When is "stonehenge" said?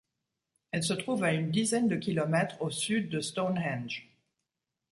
3.19-4.09